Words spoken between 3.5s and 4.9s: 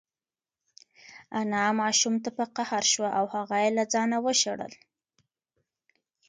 یې له ځانه وشړل.